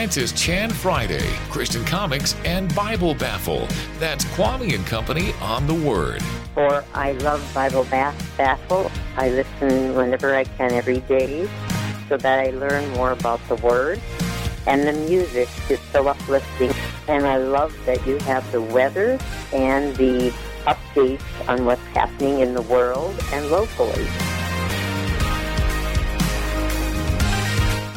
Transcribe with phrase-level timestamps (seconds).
[0.00, 3.68] Francis Chan Friday, Christian Comics, and Bible Baffle.
[3.98, 6.22] That's Kvamme and Company on the Word.
[6.54, 8.90] For I love Bible Baffle.
[9.18, 11.46] I listen whenever I can every day
[12.08, 14.00] so that I learn more about the Word.
[14.66, 16.72] And the music is so uplifting.
[17.06, 19.18] And I love that you have the weather
[19.52, 20.30] and the
[20.64, 24.08] updates on what's happening in the world and locally.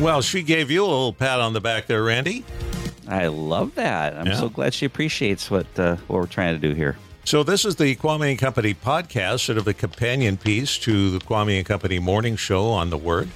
[0.03, 2.43] Well, she gave you a little pat on the back there, Randy.
[3.07, 4.13] I love that.
[4.17, 4.35] I'm Yeah.
[4.37, 6.97] so glad she appreciates what uh, what we're trying to do here.
[7.23, 11.19] So this is the Kvamme and Company podcast, sort of a companion piece to the
[11.19, 13.29] Kvamme and Company morning show on the Word.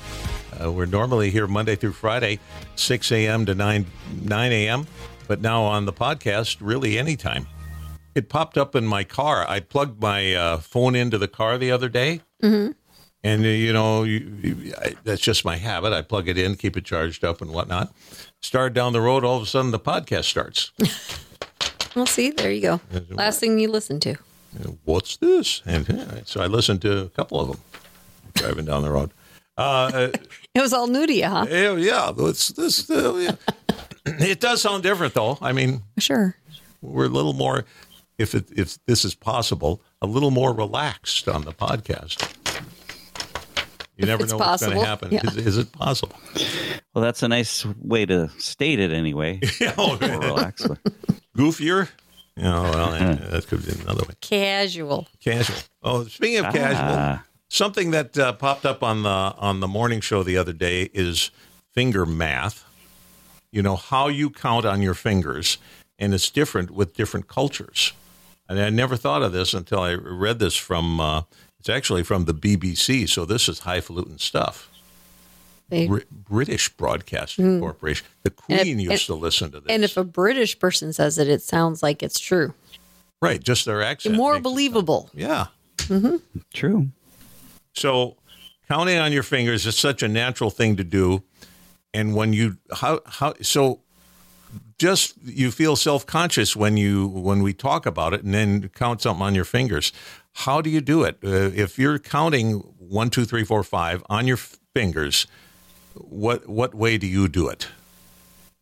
[0.62, 2.38] Uh, we're normally here Monday through Friday,
[2.76, 3.46] 6 a.m.
[3.46, 3.86] to 9
[4.24, 4.88] 9 a.m.,
[5.30, 7.48] but now on the podcast, really anytime.
[8.14, 9.46] It popped up in my car.
[9.48, 12.24] I plugged my uh, phone into the car the other day,
[13.28, 15.94] and uh, you know you, you, I, that's just my habit.
[15.94, 17.94] I plug it in, keep it charged up, and whatnot.
[18.42, 20.72] Start down the road, all of a sudden the podcast starts.
[21.96, 22.82] Well, see, there you go.
[23.10, 24.18] Last thing you listen to.
[24.86, 25.64] what's this?
[25.66, 27.60] And uh, so I listened to a couple of them
[28.36, 29.10] driving down the road.
[29.58, 30.10] Uh,
[30.54, 31.40] It was all new to you, huh?
[31.42, 32.88] uh, yeah, yeah, it's this.
[32.88, 33.36] Uh, yeah.
[34.20, 35.40] it does sound different, though.
[35.42, 36.36] I mean, Sure.
[36.84, 37.66] we're a little more,
[38.20, 42.37] if it, if this is possible, a little more relaxed on the podcast.
[43.98, 45.12] You never it's know what's going to happen.
[45.12, 45.22] yeah.
[45.26, 46.16] Is, is it possible?
[46.94, 49.40] Well, that's a nice way to state it, anyway.
[49.60, 50.68] Yeah, More relaxed.
[51.36, 51.90] goofier.
[52.36, 54.14] Yeah, well, that could be another way.
[54.22, 55.08] Casual.
[55.20, 55.58] Casual.
[55.82, 57.24] Oh, speaking of casual, Ah.
[57.50, 61.32] something that uh, popped up on the on the morning show the other day is
[61.74, 62.64] finger math.
[63.52, 65.58] You know how you count on your fingers,
[65.98, 67.94] and it's different with different cultures.
[68.48, 71.00] And I never thought of this until I read this from.
[71.00, 71.22] Uh,
[71.60, 74.70] it's actually from the BBC, so this is highfalutin stuff.
[75.70, 77.60] They, Br- British Broadcasting hmm.
[77.60, 78.06] Corporation.
[78.24, 79.70] The And if- Queen used and- to listen to this.
[79.70, 82.54] and if a British person says it, it sounds like it's true.
[83.22, 84.16] right, just their accent.
[84.16, 85.10] More makes it sound- believable.
[85.14, 85.48] Yeah.
[85.78, 86.18] Mm-hmm.
[86.54, 86.90] True.
[87.74, 88.16] So
[88.68, 91.24] counting on your fingers is such a natural thing to do.
[91.94, 93.80] And when you how how so
[94.78, 99.24] just you feel self-conscious when you when we talk about it and then count something
[99.26, 99.92] on your fingers.
[100.34, 101.18] How do you do it?
[101.24, 105.26] Uh, if you're counting one, two, three, four, five on your f- fingers,
[105.96, 107.68] what what way do you do it?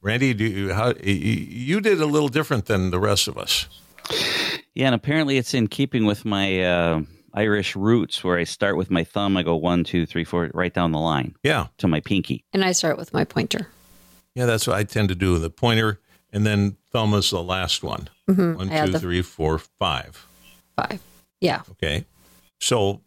[0.02, 3.38] Randy, do you, how y- y- you did a little different than the rest of
[3.38, 3.68] us?
[4.76, 7.02] Yeah, and apparently it's in keeping with my uh,
[7.34, 9.36] Irish roots, where I start with my thumb.
[9.36, 12.46] I go one, two, three, four, right down the line Yeah, to my pinky.
[12.54, 13.68] And I start with my pointer.
[14.36, 15.40] Yeah, that's what I tend to do.
[15.40, 16.00] The pointer
[16.36, 18.10] and then thumb is the last one.
[18.26, 18.72] One, Mm-hmm.
[18.74, 20.28] I two, the- three, four, five.
[20.76, 21.00] Five.
[21.42, 21.62] Yeah.
[21.72, 22.06] Okay.
[22.60, 23.02] So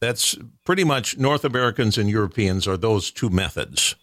[0.00, 3.94] that's pretty much North Americans and Europeans are those two methods.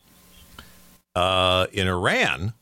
[1.16, 2.54] Uh, in Iran,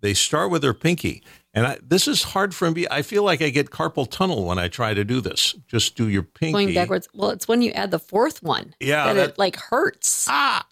[0.00, 1.22] they start with their pinky.
[1.52, 2.86] And I, this is hard for me.
[2.90, 5.54] I feel like I get carpal tunnel when I try to do this.
[5.68, 6.52] Just do your pinky.
[6.52, 7.08] Going backwards.
[7.14, 8.74] Well, it's when you add the fourth one.
[8.80, 10.26] Yeah, That, that- it like hurts.
[10.28, 10.66] Ah!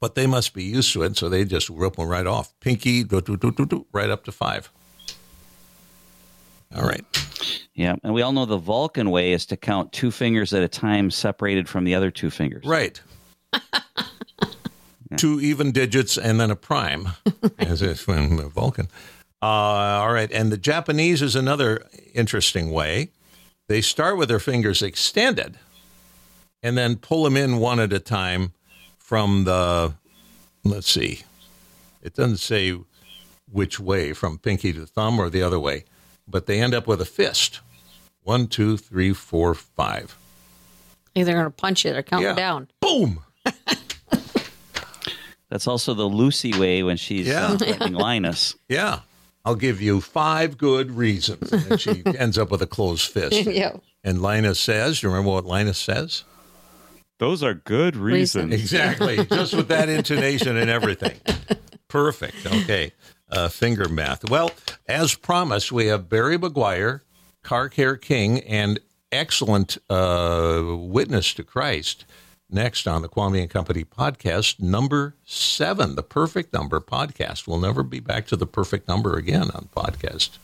[0.00, 2.52] But they must be used to it, so they just rip them right off.
[2.60, 4.70] Pinky, do, do, do, do, do, right up to five.
[6.76, 7.04] All right.
[7.74, 10.68] Yeah, and we all know the Vulcan way is to count two fingers at a
[10.68, 12.64] time, separated from the other two fingers.
[12.64, 13.00] Right.
[15.16, 17.08] Two even digits and then a prime,
[17.58, 18.88] as if when Vulcan.
[19.40, 20.30] Uh, all right.
[20.30, 23.12] And the Japanese is another interesting way.
[23.68, 25.58] They start with their fingers extended
[26.62, 28.52] and then pull them in one at a time
[29.08, 29.94] from the,
[30.64, 31.22] let's see,
[32.02, 32.78] it doesn't say
[33.50, 35.84] which way, from pinky to thumb or the other way,
[36.28, 37.60] but they end up with a fist.
[38.22, 40.14] One, two, three, four, five.
[41.14, 42.34] Either going to punch it or count Yeah.
[42.34, 42.68] down.
[42.82, 43.20] Boom.
[45.48, 47.46] That's also the Lucy way when she's Yeah.
[47.46, 48.56] uh, threatening Linus.
[48.68, 49.00] Yeah.
[49.42, 51.50] I'll give you five good reasons.
[51.50, 53.32] And she ends up with a closed fist.
[53.46, 53.76] yeah.
[54.04, 56.24] And Linus says, you remember what Linus says?
[57.18, 58.52] Those are good Reasons.
[58.54, 59.24] Exactly.
[59.26, 61.18] Just with that intonation and everything.
[61.88, 62.46] Perfect.
[62.46, 62.92] Okay.
[63.30, 64.28] Uh, finger math.
[64.30, 64.52] Well,
[64.86, 67.02] as promised, we have Barry Meguiar,
[67.42, 68.80] Car Care King, and
[69.12, 72.04] excellent uh, witness to Christ
[72.50, 77.46] next on the Kvamme and Company podcast, number seven, the perfect number podcast.
[77.46, 80.38] We'll never be back to the perfect number again on podcast.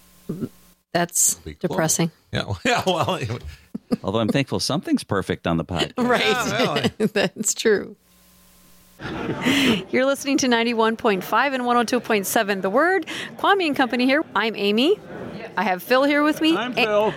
[0.95, 1.71] That's Be close.
[1.71, 2.11] depressing.
[2.33, 2.83] Yeah, yeah.
[2.87, 3.19] Well,
[4.03, 5.93] Although I'm thankful something's perfect on the podcast.
[5.99, 6.93] Right.
[7.13, 7.97] That's true.
[9.91, 13.07] You're listening to 91.5 and 102.7 The Word.
[13.37, 14.23] Kvamme and Company here.
[14.37, 14.99] I'm Amy.
[15.57, 16.57] I have Phil here with me.
[16.57, 17.13] I'm Phil.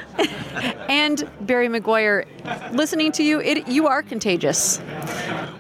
[0.90, 2.26] and Barry Meguiar.
[2.74, 4.80] Listening to you, it, you are contagious.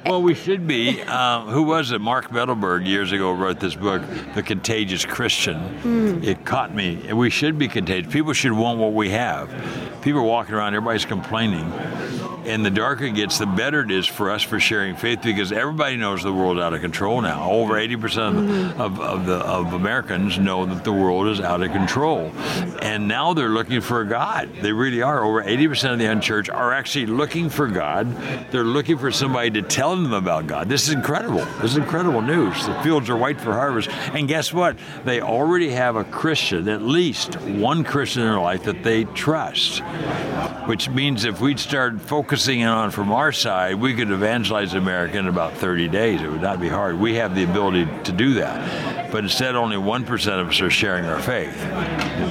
[0.07, 1.01] Well, we should be.
[1.01, 1.99] Um, who was it?
[1.99, 4.01] Mark Mittelberg years ago wrote this book,
[4.35, 5.57] The Contagious Christian.
[5.79, 6.23] Hmm.
[6.23, 7.11] It caught me.
[7.11, 8.11] We should be contagious.
[8.11, 9.49] People should want what we have.
[10.01, 11.69] People are walking around, everybody's complaining.
[12.45, 15.51] And the darker it gets, the better it is for us for sharing faith because
[15.51, 17.51] everybody knows the world's out of control now.
[17.51, 18.79] Over 80% Mm-hmm.
[18.81, 22.31] of, of, the, of Americans know that the world is out of control.
[22.81, 24.49] And now they're looking for God.
[24.61, 25.25] They really are.
[25.25, 28.07] Over 80% of the unchurched are actually looking for God.
[28.51, 30.69] They're looking for somebody to tell them about God.
[30.69, 31.45] This is incredible.
[31.61, 32.65] This is incredible news.
[32.65, 33.89] The fields are white for harvest.
[33.89, 34.77] And guess what?
[35.05, 39.81] They already have a Christian, at least one Christian in their life that they trust
[40.67, 45.17] which means if we'd start focusing in on from our side, we could evangelize America
[45.17, 46.21] in about 30 days.
[46.21, 46.99] It would not be hard.
[46.99, 49.11] We have the ability to do that.
[49.11, 51.55] But instead, only 1% of us are sharing our faith.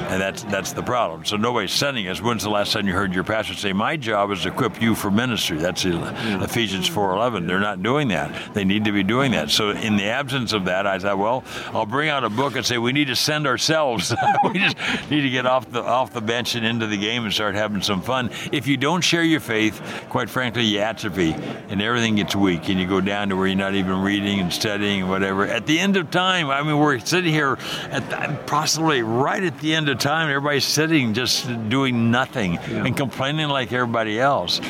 [0.06, 1.25] And that's that's the problem.
[1.25, 2.20] So nobody's sending us.
[2.20, 4.94] When's the last time you heard your pastor say, "My job is to equip you
[4.94, 5.58] for ministry"?
[5.58, 6.43] That's mm.
[6.43, 7.47] Ephesians 4:11.
[7.47, 8.55] They're not doing that.
[8.55, 9.50] They need to be doing that.
[9.50, 12.64] So in the absence of that, I thought, well, I'll bring out a book and
[12.64, 14.14] say we need to send ourselves.
[14.44, 14.76] we just
[15.11, 17.82] need to get off the off the bench and into the game and start having
[17.82, 18.31] some fun.
[18.53, 21.32] If you don't share your faith, quite frankly, you atrophy
[21.69, 24.53] and everything gets weak, and you go down to where you're not even reading and
[24.53, 25.47] studying and whatever.
[25.47, 27.58] At the end of time, I mean, we're sitting here
[27.91, 30.28] at the, possibly right at the end of time.
[30.28, 34.60] Everybody's sitting just doing nothing and complaining like everybody else.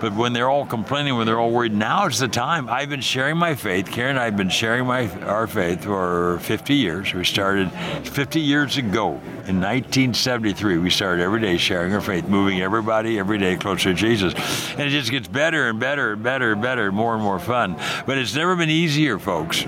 [0.00, 2.68] But when they're all complaining, when they're all worried, now is the time.
[2.70, 3.86] I've been sharing my faith.
[3.90, 7.12] Karen and I have been sharing my our faith for 50 years.
[7.12, 10.78] We started 50 years ago in 1973.
[10.78, 14.32] We started every day sharing our faith, moving everybody every day closer to Jesus.
[14.72, 17.76] And it just gets better and better and better and better, more and more fun.
[18.06, 19.66] But it's never been easier, folks,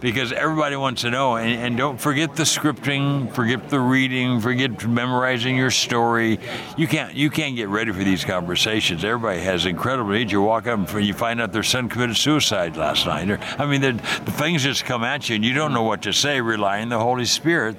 [0.00, 1.36] because everybody wants to know.
[1.36, 6.40] And, and don't forget the scripting, forget the reading, forget memorizing your story.
[6.78, 9.04] You can't you can't get ready for these conversations.
[9.04, 10.32] Everybody has incredible needs.
[10.32, 13.30] You walk up and you find out their son committed suicide last night.
[13.30, 16.02] Or, I mean, the, the things just come at you, and you don't know what
[16.02, 16.40] to say.
[16.40, 17.76] Rely on the Holy Spirit.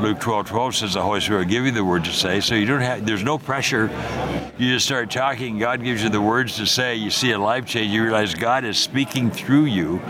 [0.00, 2.40] Luke 12, 12 says the Holy Spirit will give you the word to say.
[2.40, 3.06] So you don't have.
[3.06, 3.90] There's no pressure.
[4.58, 5.58] You just start talking.
[5.58, 6.94] God gives you the words to say.
[6.94, 7.92] You see a life change.
[7.92, 10.00] You realize God is speaking through you.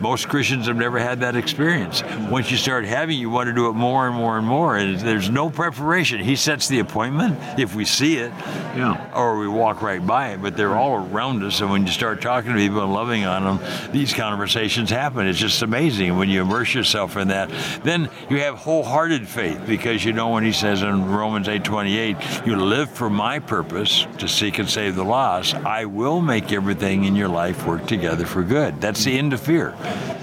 [0.00, 2.02] Most Christians have never had that experience.
[2.30, 4.76] Once you start having, you want to do it more and more and more.
[4.76, 6.20] And there's no preparation.
[6.20, 8.30] He sets the appointment if we see it,
[8.76, 9.10] Yeah.
[9.14, 10.42] or we walk right by it.
[10.42, 11.60] But they're all around us.
[11.60, 15.26] And when you start talking to people and loving on them, these conversations happen.
[15.26, 17.50] It's just amazing when you immerse yourself in that.
[17.82, 22.16] Then you have wholehearted faith because you know when he says in Romans 8:28,
[22.46, 25.54] "You live for my purpose to seek and save the lost.
[25.54, 29.40] I will make everything in your life work together for good." That's the end of
[29.40, 29.74] fear.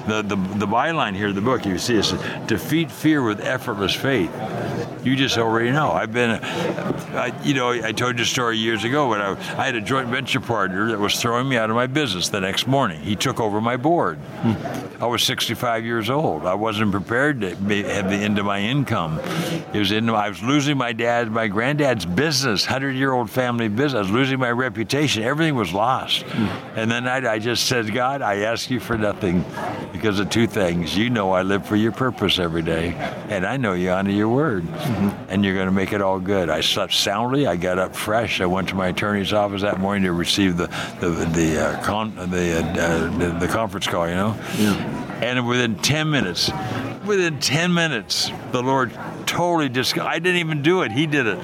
[0.07, 2.13] The the, the byline here of the book, you see, is
[2.47, 4.31] defeat fear with effortless faith.
[5.03, 5.91] You just already know.
[5.91, 9.65] I've been, I, you know, I told you a story years ago when I, I
[9.65, 12.67] had a joint venture partner that was throwing me out of my business the next
[12.67, 12.99] morning.
[12.99, 14.19] He took over my board.
[14.99, 16.45] I was 65 years old.
[16.45, 19.17] I wasn't prepared to be, have the end of my income.
[19.73, 23.69] It was in, I was losing my dad, my granddad's business, 100 year old family
[23.69, 23.93] business.
[23.93, 25.23] I was losing my reputation.
[25.23, 26.25] Everything was lost.
[26.75, 29.45] And then I, I just said, God, I ask you for nothing
[29.93, 30.97] because of two things.
[30.97, 32.93] You know I live for your purpose every day,
[33.29, 34.67] and I know you honor your word,
[35.29, 36.49] and you're going to make it all good.
[36.49, 37.47] I slept soundly.
[37.47, 38.41] I got up fresh.
[38.41, 40.67] I went to my attorney's office that morning to receive the
[40.99, 44.07] the the uh, con, the, uh, the the conference call.
[44.07, 44.31] You know,
[45.21, 46.51] and within ten minutes,
[47.05, 48.91] within ten minutes, the Lord
[49.25, 49.97] totally just.
[49.97, 50.91] I didn't even do it.
[50.91, 51.39] He did it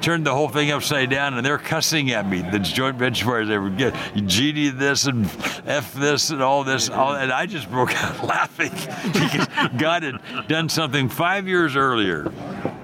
[0.00, 2.40] turned the whole thing upside down, and they're cussing at me.
[2.40, 5.26] The joint venture partners, they would get GD this and
[5.66, 8.70] F this and all this, all, and I just broke out laughing
[9.12, 12.32] because God had done something five years earlier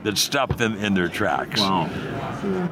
[0.02, 1.60] that stopped them in their tracks.
[1.60, 1.88] Wow.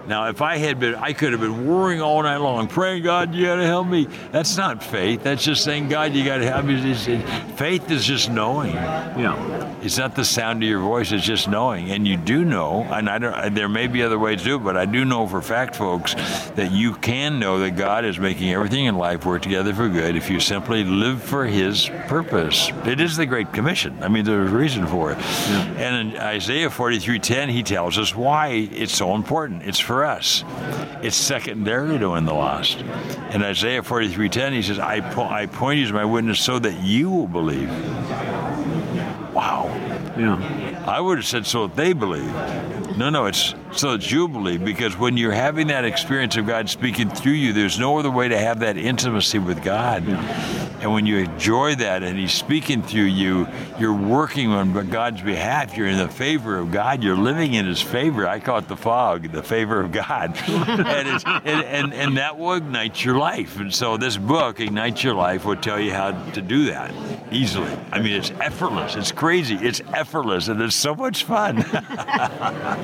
[0.06, 3.34] Now, if I had been, I could have been worrying all night long, praying, God,
[3.34, 4.06] you got to help me.
[4.30, 5.22] That's not faith.
[5.22, 6.74] That's just saying, God, you got to help me.
[6.74, 7.22] It's- it-
[7.56, 8.74] Faith is just knowing.
[8.74, 9.68] Yeah.
[9.82, 12.86] It's not the sound of your voice; it's just knowing, and you do know.
[12.90, 13.54] And I don't.
[13.54, 16.14] There may be other ways to do it, but I do know for fact, folks,
[16.54, 20.14] that you can know that God is making everything in life work together for good
[20.16, 22.70] if you simply live for His purpose.
[22.86, 23.98] It is the Great Commission.
[24.02, 25.18] I mean, there's a reason for it.
[25.18, 29.61] And in Isaiah 43:10, He tells us why it's so important.
[29.64, 30.44] It's for us.
[31.02, 32.80] It's secondary to win the lost.
[33.30, 36.80] In Isaiah 43:10, He says, "I po- I point you as my witness so that
[36.82, 37.70] you will believe."
[39.32, 39.70] Wow.
[40.16, 40.84] Yeah.
[40.86, 42.32] I would have said so if they believe.
[42.96, 47.08] No, no, it's so it's jubilee because when you're having that experience of God speaking
[47.08, 50.04] through you, there's no other way to have that intimacy with God.
[50.82, 53.46] And when you enjoy that and He's speaking through you,
[53.78, 55.76] you're working on God's behalf.
[55.76, 57.02] You're in the favor of God.
[57.02, 58.26] You're living in His favor.
[58.26, 62.54] I call it the fog, the favor of God, and, and, and and that will
[62.54, 63.58] ignite your life.
[63.58, 66.92] And so this book, Ignite Your Life, will tell you how to do that
[67.30, 67.72] easily.
[67.90, 68.96] I mean, it's effortless.
[68.96, 69.54] It's crazy.
[69.54, 71.58] It's effortless, and it's so much fun.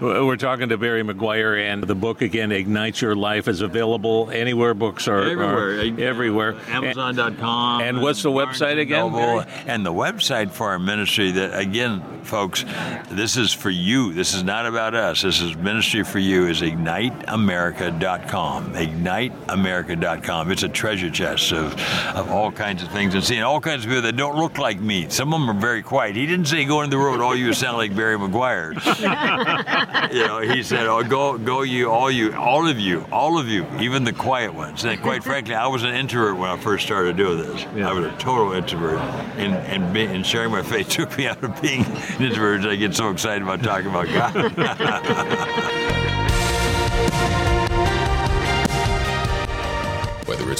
[0.00, 4.74] We're talking to Barry Meguiar, and the book again, Ignite Your Life, is available anywhere
[4.74, 5.78] books are Everywhere.
[5.78, 6.56] are everywhere.
[6.68, 7.80] Amazon.com.
[7.80, 9.44] And what's the Barnes website and again, Noble.
[9.66, 12.64] And the website for our ministry that again, folks,
[13.10, 14.12] this is for you.
[14.12, 15.22] This is not about us.
[15.22, 18.74] This is ministry for you is igniteamerica.com.
[18.74, 20.50] Igniteamerica.com.
[20.50, 21.72] It's a treasure chest of,
[22.14, 24.80] of all kinds of things and seeing all kinds of people that don't look like
[24.80, 25.08] me.
[25.08, 26.16] Some of them are very quiet.
[26.16, 28.74] He didn't say go into the road, all you sound like Barry Meguiar.
[30.12, 33.48] you know, he said, "Oh, go, go, you, all you, all of you, all of
[33.48, 36.84] you, even the quiet ones." And quite frankly, I was an introvert when I first
[36.84, 37.64] started doing this.
[37.64, 38.98] I was a total introvert,
[39.36, 42.64] and and, be, and sharing my faith took me out of being an introvert.
[42.64, 45.80] I get so excited about talking about God.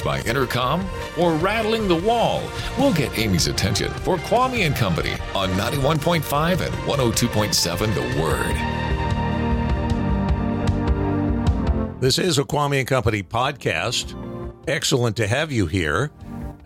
[0.05, 0.87] By intercom
[1.19, 2.43] or rattling the wall,
[2.79, 8.75] we'll get Amy's attention for Kvamme and Company on 91.5 and 102.7 The Word.
[12.01, 14.15] This is a Kvamme and Company podcast.
[14.69, 16.11] Excellent to have you here.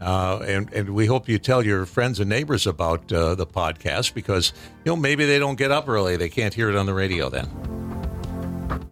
[0.01, 4.15] Uh, and, and we hope you tell your friends and neighbors about uh, the podcast
[4.15, 4.53] because,
[4.85, 6.17] you know, maybe they don't get up early.
[6.17, 7.49] They can't hear it on the radio then.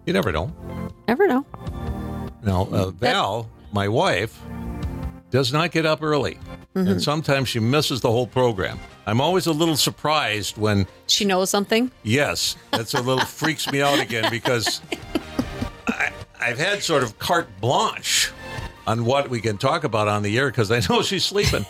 [0.05, 0.53] You never know.
[1.09, 1.45] Never know.
[2.43, 4.41] Now, uh, Val, my wife,
[5.31, 6.39] does not get up early.
[6.75, 6.99] And mm-hmm.
[6.99, 8.79] sometimes she misses the whole program.
[9.07, 11.91] I'm always a little surprised when, She knows something.
[12.03, 14.81] yes, that's a little freaks me out again because
[15.89, 18.33] I, I've had sort of carte blanche
[18.87, 21.67] on what we can talk about on the air because I know she's sleeping.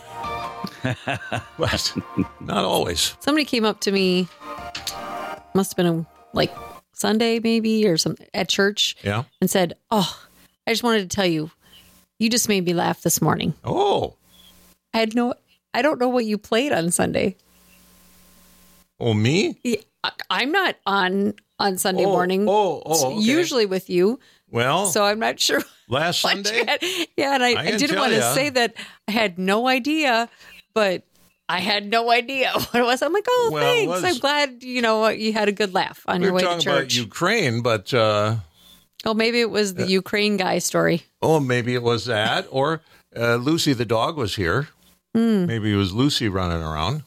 [1.59, 1.93] but
[2.39, 3.15] not always.
[3.19, 4.29] Somebody came up to me,
[5.53, 6.55] must have been a, like
[6.93, 9.23] Sunday maybe or something at church, Yeah.
[9.41, 10.17] and said, "Oh,
[10.65, 11.51] I just wanted to tell you,
[12.19, 13.53] you just made me laugh this morning.
[13.63, 14.15] Oh,
[14.93, 15.33] I had no,
[15.73, 17.35] I don't know what you played on Sunday.
[18.99, 19.59] oh, me?
[19.63, 19.77] Yeah,
[20.29, 22.47] I'm not on on Sunday Oh, morning.
[22.47, 23.19] oh, oh, okay.
[23.19, 24.19] usually with you,
[24.49, 26.63] Well, so I'm not sure." last Sunday.
[27.17, 28.75] Yeah, and I, I I, didn't want to say that
[29.07, 30.29] I had no idea,
[30.73, 31.03] but
[31.49, 33.01] I had no idea what it was.
[33.01, 33.87] I'm like, oh, Well, thanks.
[33.89, 36.47] was- I'm glad you know you had a good laugh on we your way to
[36.47, 36.93] talking about.
[36.95, 38.35] Ukraine, but uh,
[39.05, 41.03] oh, maybe it was the Ukraine guy story.
[41.21, 42.81] oh, maybe it was that, or
[43.15, 44.67] uh, Lucy the dog was here.
[45.15, 45.45] Hmm.
[45.45, 47.03] Maybe it was Lucy running around.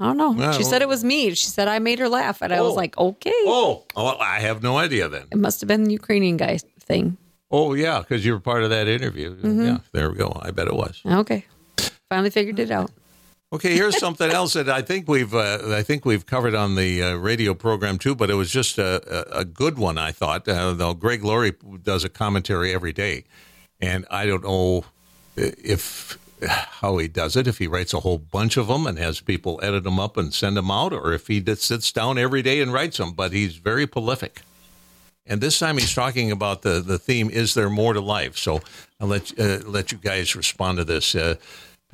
[0.00, 0.52] I don't know.
[0.52, 1.34] She said it was me.
[1.34, 2.74] She said I made her laugh, and I was Oh.
[2.74, 3.30] like, okay.
[3.46, 5.26] Oh, well, I have no idea then.
[5.30, 7.16] It must have been the Ukrainian guy thing.
[7.50, 9.36] Oh, yeah, because you were part of that interview.
[9.36, 9.64] Mm-hmm.
[9.66, 10.36] Yeah, there we go.
[10.42, 11.00] I bet it was.
[11.06, 11.44] Okay,
[12.10, 12.90] finally figured it out.
[13.52, 17.02] Okay, here's something else that I think we've uh, I think we've covered on the
[17.02, 19.96] uh, radio program too, but it was just a, a, good one.
[19.96, 20.48] I thought.
[20.48, 23.24] Uh, though Greg Laurie does a commentary every day,
[23.80, 24.86] and I don't know
[25.36, 27.46] if how he does it.
[27.46, 30.34] If he writes a whole bunch of them and has people edit them up and
[30.34, 33.12] send them out, or if he just sits down every day and writes them.
[33.12, 34.42] But he's very prolific.
[35.26, 38.36] And this time he's talking about the, the theme, is there more to life?
[38.36, 38.60] So
[39.00, 41.14] I'll let, uh, let you guys respond to this.
[41.14, 41.36] Uh,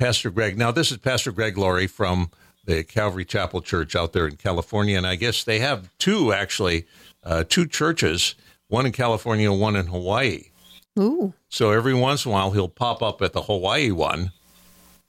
[0.01, 2.31] Pastor Greg, now this is Pastor Greg Laurie from
[2.65, 4.97] the Calvary Chapel Church out there in California.
[4.97, 6.87] And I guess they have two, actually,
[7.23, 8.33] uh, two churches,
[8.67, 10.45] one in California, one in Hawaii.
[10.97, 14.31] Ooh, So every once in a while he'll pop up at the Hawaii one.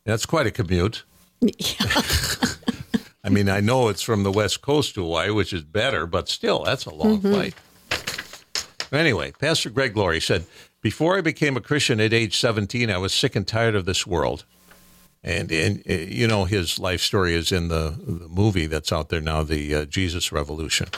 [0.05, 1.05] That's quite a commute.
[1.41, 2.03] Yeah.
[3.25, 6.29] I mean, I know it's from the West Coast to Hawaii, which is better, but
[6.29, 7.55] still, that's a long flight.
[8.93, 10.45] Anyway, Pastor Greg Laurie said,
[10.83, 14.07] Before I became a Christian at age 17, I was sick and tired of this
[14.07, 14.45] world.
[15.25, 19.09] And, and uh, you know, his life story is in the, the movie that's out
[19.09, 20.88] there now, the uh, Jesus Revolution.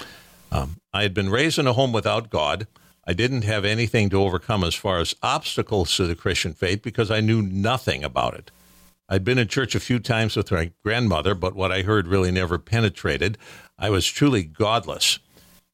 [0.51, 2.67] Um, I had been raised in a home without God.
[3.07, 7.11] I didn't have anything to overcome as far as obstacles to the Christian faith because
[7.11, 8.51] I knew nothing about it.
[9.09, 12.31] I'd been in church a few times with my grandmother, but what I heard really
[12.31, 13.37] never penetrated.
[13.79, 15.19] I was truly godless.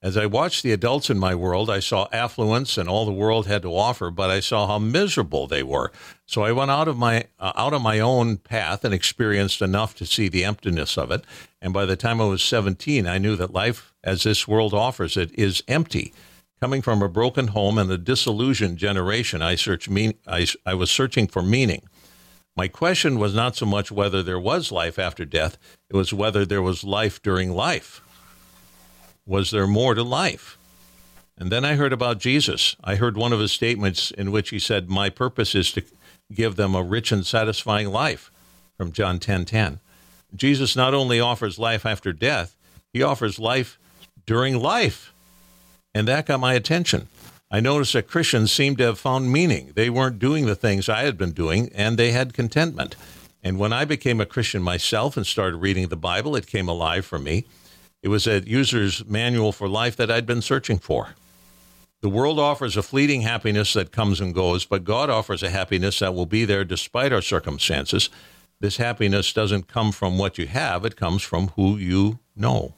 [0.02, 3.46] As I watched the adults in my world, I saw affluence and all the world
[3.46, 5.92] had to offer, but I saw how miserable they were.
[6.24, 9.94] So I went out of my uh, out of my own path and experienced enough
[9.96, 11.24] to see the emptiness of it.
[11.60, 15.18] And by the time I was 17, I knew that life as this world offers
[15.18, 16.14] it is empty.
[16.62, 20.90] Coming from a broken home and a disillusioned generation, I searched mean I, I was
[20.90, 21.82] searching for meaning.
[22.56, 25.58] My question was not so much whether there was life after death,
[25.90, 28.00] it was whether there was life during life.
[29.30, 30.58] Was there more to life?
[31.38, 32.74] And then I heard about Jesus.
[32.82, 35.84] I heard one of his statements in which he said, My purpose is to
[36.34, 38.32] give them a rich and satisfying life
[38.76, 39.78] from John 10 10.
[40.34, 42.56] Jesus not only offers life after death,
[42.92, 43.78] he offers life
[44.26, 45.12] during life.
[45.94, 47.06] And that got my attention.
[47.52, 49.70] I noticed that Christians seemed to have found meaning.
[49.76, 52.96] They weren't doing the things I had been doing, and they had contentment.
[53.44, 57.06] And when I became a Christian myself and started reading the Bible, it came alive
[57.06, 57.44] for me.
[58.02, 61.10] It was a user's manual for life that I'd been searching for.
[62.00, 65.98] The world offers a fleeting happiness that comes and goes, but God offers a happiness
[65.98, 68.08] that will be there despite our circumstances.
[68.58, 72.72] This happiness doesn't come from what you have, it comes from who you know.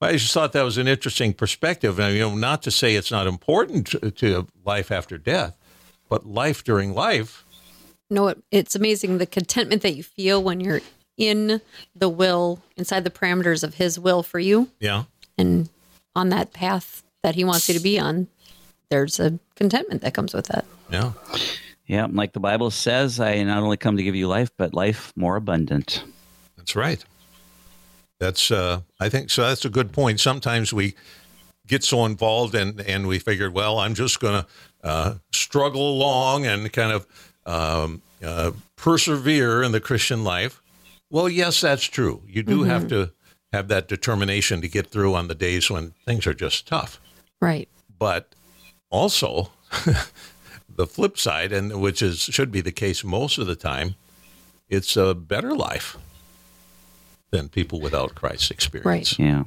[0.00, 1.98] I just thought that was an interesting perspective.
[1.98, 5.56] And, you know, not to say it's not important to, life after death,
[6.08, 7.44] but life during life.
[8.10, 10.80] No, it, it's amazing the contentment that you feel when you're
[11.16, 11.60] in
[11.94, 15.04] the will, inside the parameters of His will for you, Yeah.
[15.38, 15.68] and
[16.14, 18.28] on that path that He wants you to be on.
[18.90, 20.64] There's a contentment that comes with that.
[20.90, 21.12] Yeah.
[21.86, 25.12] Yeah, like the Bible says, I not only come to give you life, but life
[25.16, 26.02] more abundant.
[26.56, 27.04] That's right.
[28.18, 29.42] That's uh, I think so.
[29.42, 30.20] That's a good point.
[30.20, 30.94] Sometimes we
[31.66, 34.46] get so involved and and we figured, well, I'm just going to
[34.82, 37.06] uh, struggle along and kind of
[37.44, 40.60] um, uh, persevere in the Christian life.
[41.10, 42.22] Well, yes, that's true.
[42.26, 43.12] You do have to
[43.52, 47.00] have that determination to get through on the days when things are just tough.
[47.40, 47.68] Right.
[47.98, 48.34] But
[48.90, 49.50] also,
[50.68, 53.94] the flip side, and which is should be the case most of the time,
[54.68, 55.96] it's a better life
[57.30, 58.86] than people without Christ experience.
[58.86, 59.18] Right.
[59.18, 59.44] Yeah.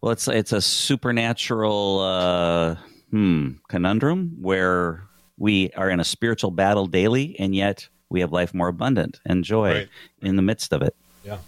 [0.00, 2.76] Well, it's it's a supernatural uh,
[3.10, 5.02] hmm, conundrum where
[5.36, 9.44] we are in a spiritual battle daily, and yet we have life more abundant and
[9.44, 9.88] joy Right.
[10.22, 10.94] in the midst of it.
[11.24, 11.38] Yeah.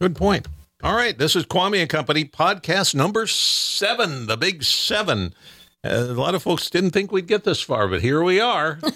[0.00, 0.46] Good point.
[0.82, 5.34] All right, this is Kvamme and Company podcast number seven, the big seven.
[5.82, 8.78] Uh, a lot of folks didn't think we'd get this far, but here we are.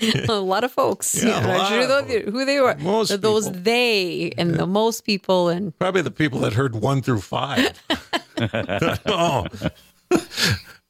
[0.28, 1.22] a lot of folks.
[1.22, 2.76] Yeah, a I'm lot sure of tho- who they were.
[2.76, 3.62] Most those people.
[3.62, 7.72] they and the most people and Probably the people that heard one through five.
[9.06, 9.46] oh.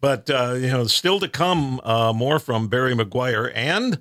[0.06, 3.98] But, uh, you know, still to come uh, more from Barry Meguiar and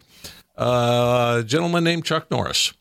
[0.56, 2.74] uh, a gentleman named Chuck Norris.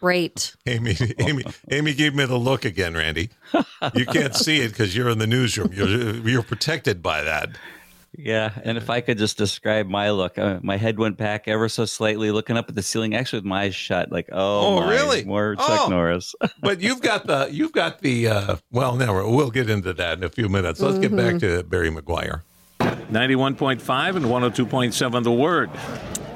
[0.00, 0.56] great.
[0.64, 3.28] Amy, Amy, Amy gave me the look again, Randy.
[3.94, 5.70] You can't see it because you're in the newsroom.
[5.74, 7.50] You're, you're protected by that.
[8.16, 11.68] Yeah, and if I could just describe my look, uh, my head went back ever
[11.68, 14.80] so slightly, looking up at the ceiling, actually with my eyes shut, like, oh, Oh,
[14.80, 15.24] my, really?
[15.24, 15.88] More Chuck Oh.
[15.88, 16.34] Norris.
[16.60, 18.94] But you've got the you've got the uh, well.
[18.96, 20.80] Now we'll get into that in a few minutes.
[20.80, 22.42] Let's get back to Barry Meguiar.
[23.10, 25.22] Ninety-one point five and one hundred two point seven.
[25.22, 25.70] The word.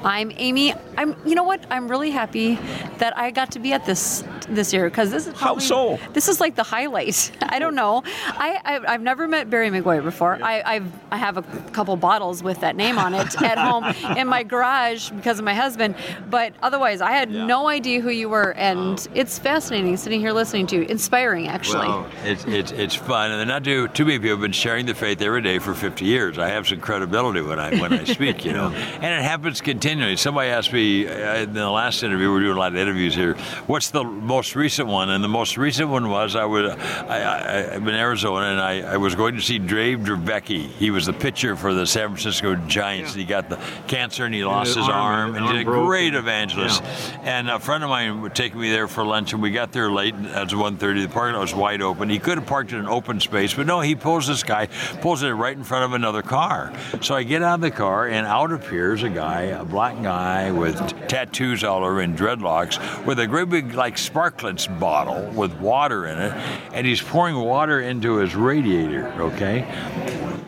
[0.03, 0.73] I'm Amy.
[0.97, 1.15] I'm.
[1.25, 1.65] You know what?
[1.69, 2.55] I'm really happy
[2.97, 5.99] that I got to be at this this year because this is How so?
[6.13, 7.31] This is like the highlight.
[7.41, 8.03] I don't know.
[8.05, 10.39] I, I I've never met Barry Meguiar before.
[10.41, 13.85] I I've I have a couple bottles with that name on it at home
[14.17, 15.95] in my garage because of my husband.
[16.29, 20.67] But otherwise, I had no idea who you were, and it's fascinating sitting here listening
[20.67, 20.81] to you.
[20.83, 21.87] Inspiring, actually.
[21.87, 24.85] Well, it's, it's, it's fun, and they're not too, too many people have been sharing
[24.85, 26.37] the faith every day for 50 years.
[26.37, 30.17] I have some credibility when I when I speak, you know, and it happens continually.
[30.17, 32.31] Somebody asked me uh, in the last interview.
[32.31, 33.33] We're doing a lot of interviews here.
[33.65, 35.09] What's the most recent one?
[35.09, 38.81] And the most recent one was I was I, I, I'm in Arizona, and I,
[38.81, 40.67] I was going to see Dave Dravecky.
[40.67, 43.15] He was the pitcher for the San Francisco Giants.
[43.15, 46.83] He got the cancer and he lost his arm, and he's a great evangelist.
[47.23, 49.91] And a friend of mine would take me there for lunch, and we got there
[49.91, 50.13] late.
[50.13, 51.01] and It was 1.30.
[51.01, 52.09] The parking lot was wide open.
[52.11, 54.67] He could have parked in an open space, but no, he pulls this guy,
[55.01, 56.71] pulls it right in front of another car.
[57.01, 60.51] So I get out of the car, and out appears a guy, a black guy
[60.51, 66.05] with tattoos all over and dreadlocks, with a great big like Sparkletts bottle with water
[66.05, 66.33] in it,
[66.73, 69.07] and he's pouring water into his radiator.
[69.21, 69.65] Okay.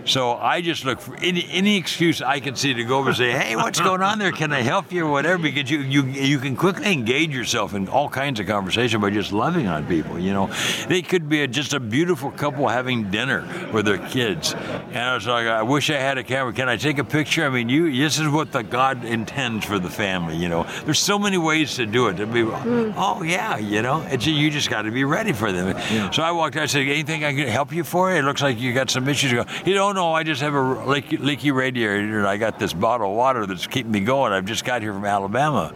[0.06, 3.18] So I just look for any, any excuse I can see to go over and
[3.18, 4.32] say, "Hey, what's going on there?
[4.32, 7.88] Can I help you or whatever?" Because you you you can quickly engage yourself in
[7.88, 10.20] all kinds of conversation by just loving on people.
[10.20, 10.50] You know,
[10.88, 15.14] they could be a, just a beautiful couple having dinner with their kids, and I
[15.14, 16.52] was like, "I wish I had a camera.
[16.52, 19.80] Can I take a picture?" I mean, you this is what the God intends for
[19.80, 20.36] the family.
[20.36, 22.16] You know, there's so many ways to do it.
[22.18, 22.92] To be, hmm.
[22.98, 25.68] oh yeah, you know, it's you just got to be ready for them.
[26.12, 26.64] So I walked out.
[26.64, 28.14] I said, "Anything I can help you for?
[28.14, 30.14] It looks like you got some issues." You go, "You don't know.
[30.14, 33.68] I just have a leaky, leaky radiator, and I got this bottle of water that's
[33.68, 34.34] keeping me going.
[34.34, 35.74] I've just got here from Alabama."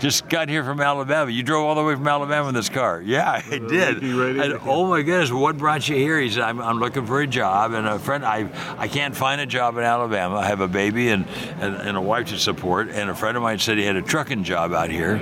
[0.00, 1.30] Just got here from Alabama.
[1.30, 3.00] You drove all the way from Alabama in this car.
[3.02, 4.02] Yeah, I did.
[4.02, 4.40] you ready?
[4.40, 6.18] And, oh my goodness, what brought you here?
[6.18, 9.40] He said, I'm, I'm looking for a job, and a friend, I I can't find
[9.40, 10.36] a job in Alabama.
[10.36, 11.26] I have a baby and,
[11.60, 14.02] and, and a wife to support, and a friend of mine said he had a
[14.02, 15.16] trucking job out here,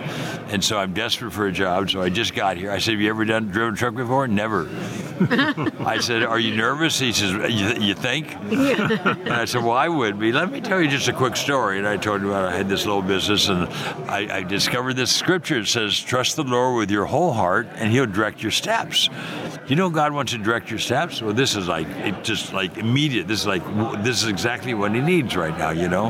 [0.48, 1.90] and so I'm desperate for a job.
[1.90, 2.70] So I just got here.
[2.70, 4.28] I said, Have you ever done driven a truck before?
[4.28, 4.68] Never.
[5.20, 6.98] I said, Are you nervous?
[6.98, 8.32] He says, You, you think?
[8.36, 10.30] And I said, Well, I would be.
[10.30, 11.78] Let me tell you just a quick story.
[11.78, 13.66] And I told him about I had this little business, and
[14.08, 15.60] I, I discovered this scripture.
[15.60, 19.08] It says, Trust the Lord with your whole heart, and He'll direct your steps.
[19.66, 21.22] You know, God wants to direct your steps.
[21.22, 23.28] Well, this is like it just like immediate.
[23.28, 23.64] This is like
[24.02, 25.70] this is exactly what He needs right now.
[25.70, 26.06] You know,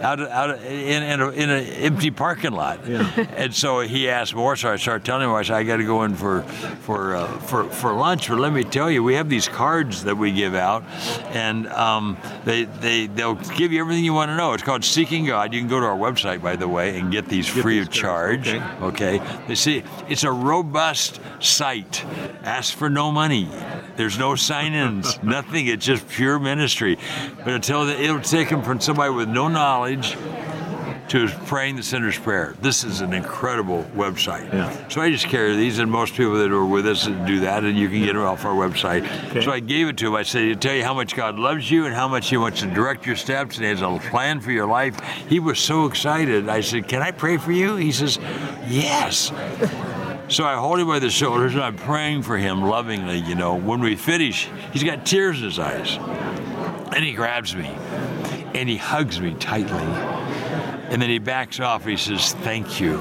[0.00, 2.80] out of, out of, in in, a, in an empty parking lot.
[2.84, 4.56] And so he asked more.
[4.56, 6.42] So I started telling him, I said, I got to go in for
[6.82, 8.28] for uh, for for lunch.
[8.28, 10.84] But let me tell you, we have these cards that we give out,
[11.32, 14.52] and um, they they they'll give you everything you want to know.
[14.52, 15.52] It's called Seeking God.
[15.52, 18.48] You can go to our website, by the way, and get these free charge.
[18.48, 19.20] Okay.
[19.48, 22.04] They see it's a robust site.
[22.42, 23.48] Ask for no money.
[23.96, 25.66] There's no sign-ins, nothing.
[25.66, 26.98] It's just pure ministry.
[27.38, 30.16] But until the, it'll take them from somebody with no knowledge
[31.10, 32.54] to praying the sinner's prayer.
[32.62, 34.52] This is an incredible website.
[34.52, 34.88] Yeah.
[34.88, 37.76] So I just carry these, and most people that are with us do that, and
[37.76, 39.04] you can get them off our website.
[39.30, 39.44] Okay.
[39.44, 40.14] So I gave it to him.
[40.14, 42.60] I said, "To tell you how much God loves you and how much He wants
[42.60, 45.86] to direct your steps, and He has a plan for your life." He was so
[45.86, 46.48] excited.
[46.48, 48.20] I said, "Can I pray for you?" He says,
[48.68, 49.32] "Yes."
[50.28, 53.56] So I hold him by the shoulders and I'm praying for him lovingly, you know.
[53.56, 55.98] When we finish, he's got tears in his eyes.
[56.94, 57.68] And he grabs me
[58.54, 60.19] and he hugs me tightly.
[60.90, 61.86] And then he backs off.
[61.86, 63.00] He says, Thank you.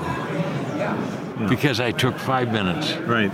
[1.47, 3.32] Because I took five minutes Right.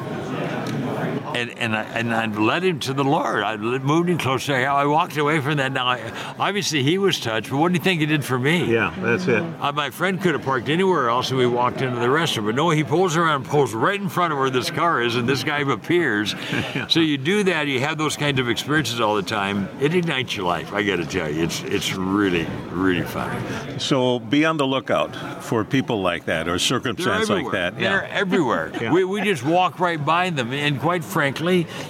[1.35, 3.43] And and I, and I led him to the Lord.
[3.43, 4.53] I moved him closer.
[4.53, 5.71] I walked away from that.
[5.71, 8.71] Now, I, obviously, he was touched, but what do you think he did for me?
[8.71, 9.43] Yeah, that's it.
[9.59, 12.47] Uh, my friend could have parked anywhere else, and we walked into the restaurant.
[12.47, 15.15] But no, he pulls around, and pulls right in front of where this car is,
[15.15, 16.35] and this guy appears.
[16.87, 19.67] so you do that, you have those kinds of experiences all the time.
[19.79, 20.73] It ignites your life.
[20.73, 23.79] I got to tell you, it's it's really really fun.
[23.79, 26.57] So be on the lookout for people like that or
[26.93, 27.77] They're like that.
[27.77, 28.71] They're everywhere.
[28.85, 28.91] Yeah.
[28.91, 31.24] We, we just walk right by them, and quite frankly,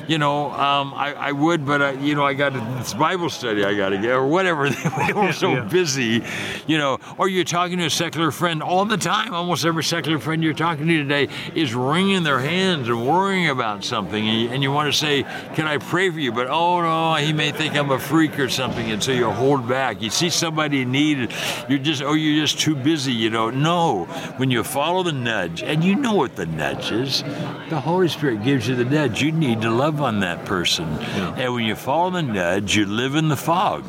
[0.08, 3.30] you know, um, I, I would, but I, you know, I got a, this Bible
[3.30, 4.70] study I got to get, or whatever.
[5.08, 5.64] they were so yeah.
[5.66, 6.24] busy,
[6.68, 6.98] you know.
[7.18, 9.34] Or you're talking to a secular friend all the time.
[9.34, 13.84] Almost every secular friend you're talking to today is wringing their hands and worrying about
[13.84, 16.82] something, and you, and you want to say, "Can I pray for you?" But oh
[16.82, 20.02] no, he may think I'm a freak or something, and so you hold back.
[20.02, 21.34] You see somebody in need,
[21.70, 23.12] you're just oh, you're just too busy.
[23.12, 24.06] You don't know, no.
[24.38, 27.24] When you follow the nudge, and you know what the nudge is,
[27.70, 29.22] the Holy Spirit gives you the nudge.
[29.26, 33.16] You need to love on that person, and when you follow the nudge, you live
[33.16, 33.84] in the fog.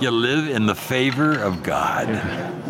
[0.00, 2.08] You live in the favor of God.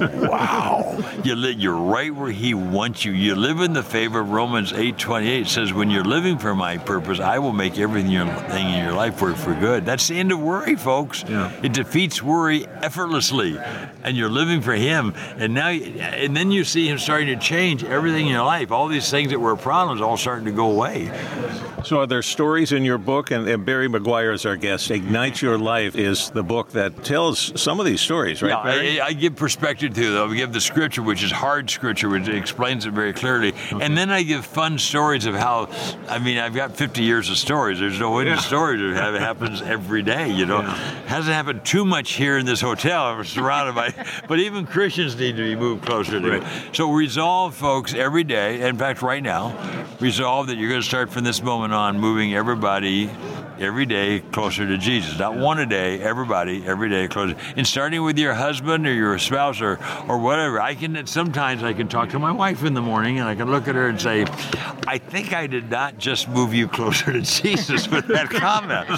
[0.00, 0.98] Wow.
[1.24, 3.12] You li- you're right where He wants you.
[3.12, 6.78] You live in the favor of Romans 8 28 says, When you're living for my
[6.78, 9.84] purpose, I will make everything thing in your life work for good.
[9.84, 11.24] That's the end of worry, folks.
[11.28, 11.52] Yeah.
[11.62, 13.58] It defeats worry effortlessly.
[14.02, 15.14] And you're living for Him.
[15.36, 18.70] And now, and then you see Him starting to change everything in your life.
[18.72, 21.10] All these things that were problems all starting to go away.
[21.84, 23.30] So are there stories in your book?
[23.30, 24.90] And, and Barry Meguiar is our guest.
[24.90, 29.00] Ignite Your Life is the book that tells some of these stories, right, Yeah, Barry?
[29.00, 30.30] I, I give perspective to them.
[30.30, 34.10] I give the scripture, which is hard scripture, which explains it very clearly, and then
[34.10, 35.68] I give fun stories of how.
[36.08, 37.78] I mean, I've got 50 years of stories.
[37.78, 38.36] There's no end Yeah.
[38.36, 38.80] to stories.
[38.80, 40.30] It happens every day.
[40.30, 43.04] You know, hasn't happened too much here in this hotel.
[43.06, 43.94] I'm surrounded by,
[44.28, 46.30] but even Christians need to be moved closer to.
[46.30, 46.42] Right.
[46.42, 46.76] it.
[46.76, 48.60] So resolve, folks, every day.
[48.62, 49.56] In fact, right now,
[50.00, 53.10] resolve that you're going to start from this moment on moving everybody
[53.58, 55.18] every day closer to Jesus.
[55.18, 57.36] Not one a day, everybody, every day closer.
[57.56, 60.60] And starting with your husband or your spouse or, or whatever.
[60.60, 63.50] I can sometimes I can talk to my wife in the morning and I can
[63.50, 64.22] look at her and say,
[64.86, 68.88] I think I did not just move you closer to Jesus with that comment.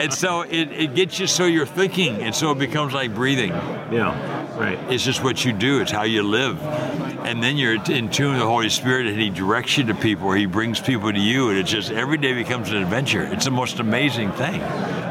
[0.00, 3.50] and so it, it gets you so you're thinking, and so it becomes like breathing.
[3.50, 4.78] Yeah, right.
[4.92, 5.80] It's just what you do.
[5.80, 6.60] It's how you live.
[7.24, 10.26] And then you're in tune with the Holy Spirit and He directs you to people
[10.26, 11.50] or He brings people to you.
[11.50, 13.22] And it's just every day becomes an adventure.
[13.22, 14.60] It's the most amazing thing.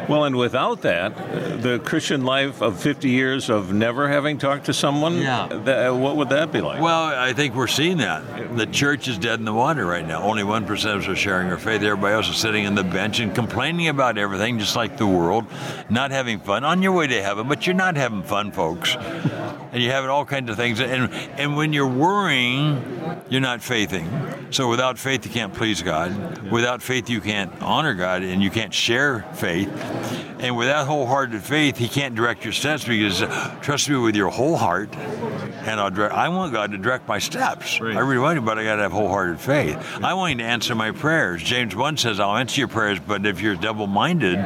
[0.10, 4.66] Well, and without that, uh, the Christian life of 50 years of never having talked
[4.66, 5.48] to someone, Yeah.
[5.48, 6.82] tha- what would that be like?
[6.82, 8.22] Well, I think we're seeing that.
[8.58, 10.22] The church is dead in the water right now.
[10.24, 11.82] Only 1% of us are sharing our faith.
[11.84, 15.46] Everybody else is sitting on the bench and complaining about everything, just like the world,
[15.90, 16.64] not having fun.
[16.64, 18.96] On your way to heaven, but you're not having fun, folks.
[19.74, 20.82] and you're having all kinds of things.
[20.82, 22.84] And and when you're worrying,
[23.30, 24.06] you're not faithing.
[24.50, 26.52] So without faith, you can't please God.
[26.52, 29.70] Without faith, you can't honor God, and you can't share faith.
[30.40, 34.30] And without wholehearted faith, He can't direct your steps because uh, trust me with your
[34.30, 36.16] whole heart, and I'll direct.
[36.16, 37.80] I want God to direct my steps.
[37.80, 37.96] Right.
[37.96, 39.78] I really want to, but I got to have wholehearted faith.
[40.04, 41.44] I want Him to answer my prayers.
[41.44, 44.38] James one says, "I'll answer your prayers," but if you're double-minded,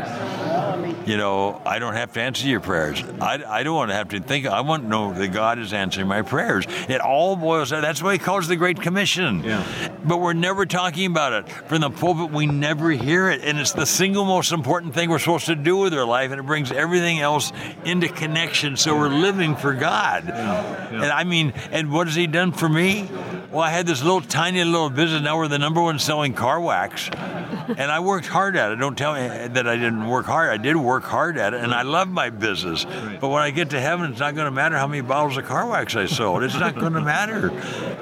[1.06, 3.04] you know, I don't have to answer your prayers.
[3.22, 4.46] I, I don't want to have to think.
[4.46, 6.66] I want to know that God is answering my prayers.
[6.90, 7.82] It all boils down.
[7.82, 9.44] That's why He calls the Great Commission.
[9.44, 9.66] Yeah.
[10.04, 12.32] But we're never talking about it from the pulpit.
[12.32, 15.78] We never hear it, and it's the single most important thing we're supposed to do
[15.78, 17.52] with our life, and it brings everything else
[17.84, 18.78] into connection.
[18.78, 20.26] So we're living for God.
[20.28, 20.90] Yeah.
[20.92, 23.10] And I mean, and what has He done for me?
[23.52, 25.22] Well, I had this little tiny little business.
[25.22, 27.10] Now we're the number one selling car wax,
[27.78, 28.76] and I worked hard at it.
[28.78, 30.50] Don't tell me that I didn't work hard.
[30.50, 32.86] I did work hard at it, and I love my business.
[32.86, 35.46] But when I get to heaven, it's not going to matter how many bottles of
[35.46, 36.44] car wax I sold.
[36.44, 37.52] It's not going to matter.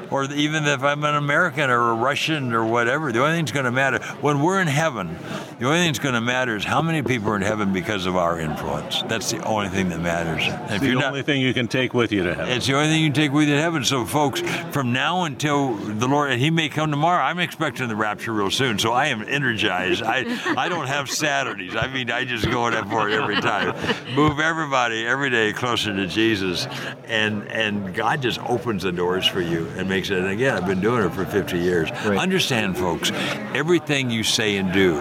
[0.10, 3.52] Or even if I'm an American or a Russian or whatever, the only thing that's
[3.52, 5.18] going to matter when we're in heaven,
[5.60, 8.06] the only thing that's going to matter is how many people are in heaven because
[8.06, 9.02] of our influence.
[9.04, 10.44] That's the only thing that matters.
[10.46, 12.52] And if the only not, thing you can take with you to heaven.
[12.52, 13.84] it's the only thing you can take with you to heaven.
[13.84, 17.24] So, folks, from now until the Lord, and He may come tomorrow.
[17.24, 19.22] I'm expecting the rapture real soon, so I am
[19.54, 20.04] energized.
[20.04, 20.26] I
[20.58, 21.76] I don't have Saturdays.
[21.76, 23.76] I mean, I just go in for it every time.
[24.16, 26.68] Move everybody every day closer to Jesus,
[27.06, 30.18] and and God just opens the doors for you and makes it.
[30.18, 31.90] And again, I've been doing it for 50 years.
[32.06, 32.18] Right.
[32.18, 33.12] Understand, folks,
[33.54, 34.98] everything you say and do.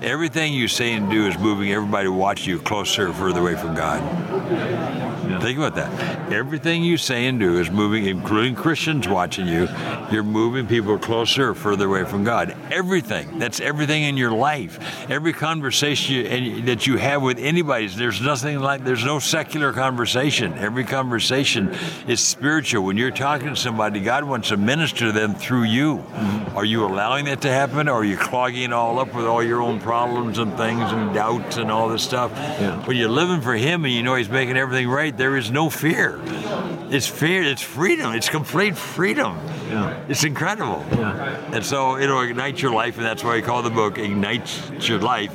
[0.00, 3.74] Everything you say and do is moving everybody watching you closer or further away from
[3.74, 5.07] God.
[5.40, 6.32] Think about that.
[6.32, 9.68] Everything you say and do is moving, including Christians watching you.
[10.10, 12.54] You're moving people closer or further away from God.
[12.70, 13.38] Everything.
[13.38, 14.78] That's everything in your life.
[15.10, 19.72] Every conversation you, and- that you have with anybody, there's nothing like, there's no secular
[19.72, 20.52] conversation.
[20.58, 21.74] Every conversation
[22.06, 22.84] is spiritual.
[22.84, 26.04] When you're talking to somebody, God wants to minister to them through you.
[26.54, 29.42] Are you allowing that to happen, or are you clogging it all up with all
[29.42, 32.32] your own problems and things and doubts and all this stuff?
[32.34, 32.84] Yeah.
[32.84, 35.70] When you're living for Him and you know He's making everything right, there is no
[35.70, 36.20] fear.
[36.90, 37.42] It's fear.
[37.42, 38.14] It's freedom.
[38.14, 39.36] It's complete freedom.
[39.68, 40.04] Yeah.
[40.08, 40.84] It's incredible.
[40.92, 41.52] Yeah.
[41.52, 44.98] And so it'll ignite your life, and that's why I call the book "Ignite Your
[44.98, 45.32] Life."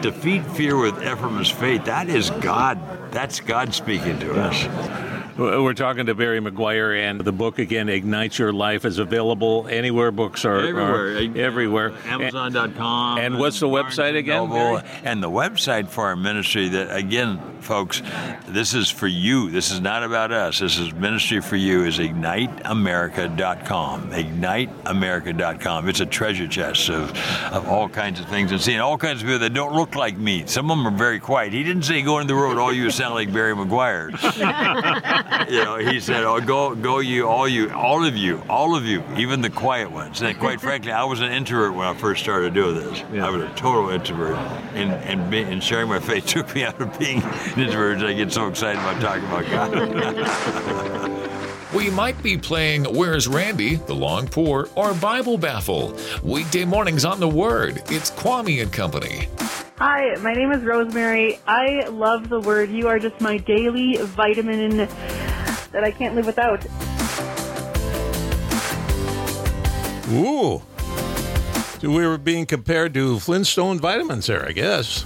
[0.00, 1.84] Defeat fear with effortless faith.
[1.84, 2.78] That is God.
[3.12, 5.15] That's God speaking to us.
[5.38, 10.10] We're talking to Barry Meguiar, and the book again, "Ignite Your Life," is available anywhere
[10.10, 11.18] books are Everywhere.
[11.18, 11.92] are everywhere.
[12.06, 13.18] Amazon.com.
[13.18, 14.76] And what's the website again, Noble.
[14.76, 14.82] Barry?
[15.04, 18.00] And the website for our ministry that again, folks,
[18.48, 19.50] this is for you.
[19.50, 20.60] This is not about us.
[20.60, 24.10] This is ministry for you is igniteamerica.com.
[24.12, 25.88] Igniteamerica.com.
[25.88, 27.10] It's a treasure chest of,
[27.52, 30.16] of all kinds of things and seeing all kinds of people that don't look like
[30.16, 30.44] me.
[30.46, 31.52] Some of them are very quiet.
[31.52, 34.14] He didn't say go into the road, all you sound like Barry Meguiar.
[35.48, 38.84] you know, he said, "Oh, go, go, you, all you, all of you, all of
[38.84, 42.22] you, even the quiet ones." And quite frankly, I was an introvert when I first
[42.22, 43.02] started doing this.
[43.02, 44.36] I was a total introvert,
[44.74, 47.98] and and, be, and sharing my faith took me out of being an introvert.
[47.98, 51.26] I get so excited about talking about God.
[51.74, 55.94] We might be playing Where's Randy, The Long Pour, or Bible Baffle.
[56.22, 57.82] Weekday mornings on The Word.
[57.90, 59.28] It's Kvamme and Company.
[59.78, 61.38] Hi, my name is Rosemary.
[61.46, 62.70] I love the word.
[62.70, 66.64] You are just my daily vitamin that I can't live without.
[70.12, 70.62] Ooh.
[71.80, 75.04] So we were being compared to Flintstone vitamins there, I guess.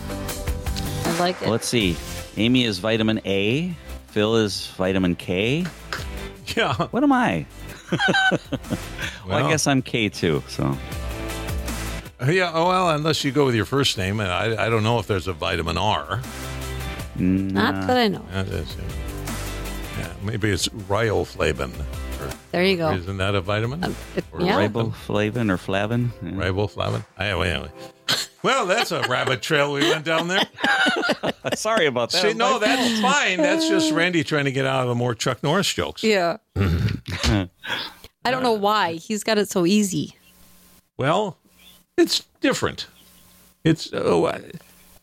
[1.04, 1.48] I like it.
[1.48, 1.96] Let's see.
[2.36, 3.74] Amy is vitamin A.
[4.08, 5.66] Phil is vitamin K.
[6.56, 6.74] Yeah.
[6.74, 7.46] What am I?
[7.92, 8.00] well,
[9.28, 9.46] Well.
[9.46, 10.42] I guess I'm K too.
[10.48, 10.76] So
[12.26, 14.98] Yeah, oh, well, unless you go with your first name, and I, I don't know
[14.98, 16.20] if there's a vitamin R.
[17.16, 18.24] Not that I know.
[18.32, 18.76] That is,
[19.98, 21.72] yeah, maybe it's riboflavin.
[22.20, 22.92] Or, There you go.
[22.92, 23.82] Isn't that a vitamin?
[23.84, 24.56] Um, it- Or yeah.
[24.58, 24.92] riboflavin?
[25.32, 26.12] riboflavin or flavin.
[26.22, 26.30] Yeah.
[26.32, 27.04] Riboflavin?
[27.18, 27.70] Oh, anyway, anyway.
[28.42, 30.42] Well, that's a rabbit trail we went down there.
[31.54, 32.22] Sorry about that.
[32.22, 33.36] See, no, that's fine.
[33.38, 36.02] That's just Randy trying to get out of the more Chuck Norris jokes.
[36.02, 36.38] Yeah.
[36.56, 37.48] I
[38.24, 38.94] don't know why.
[38.94, 40.16] He's got it so easy.
[40.96, 41.36] Well,
[42.00, 42.86] it's different.
[43.62, 44.38] It's oh, uh,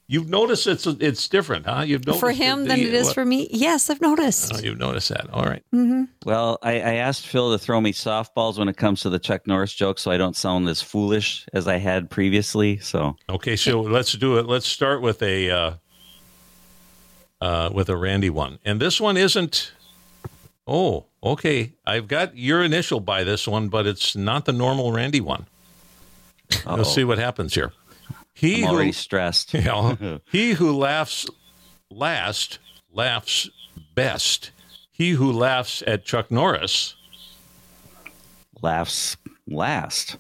[0.08, 1.84] you've noticed it's it's different, huh?
[1.86, 3.48] You've noticed for him the- than it is what- for me.
[3.52, 4.52] Yes, I've noticed.
[4.56, 5.30] Oh, you've noticed that.
[5.32, 5.64] All right.
[6.26, 9.46] Well, I, I asked Phil to throw me softballs when it comes to the Chuck
[9.46, 12.80] Norris joke, so I don't sound as foolish as I had previously.
[12.80, 14.48] So Okay, so let's do it.
[14.48, 15.72] Let's start with a uh,
[17.42, 19.72] uh, with a Randy one, and this one isn't.
[20.70, 21.74] Oh, okay.
[21.86, 25.46] I've got your initial by this one, but it's not the normal Randy one.
[26.52, 26.76] Uh-oh.
[26.76, 27.72] Let's see what happens here.
[28.34, 29.54] He I'm already who stressed.
[29.56, 31.26] you know, he who laughs
[31.90, 32.60] last
[32.92, 33.50] laughs
[33.96, 34.52] best.
[34.92, 36.96] He who laughs at Chuck Norris
[38.62, 40.18] Laughs last.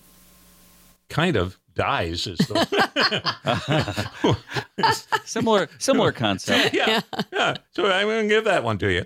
[1.09, 2.63] kind of dies as though.
[5.25, 6.73] Similar similar concept.
[6.73, 7.55] yeah, yeah.
[7.71, 9.05] So I'm going to give that one to you.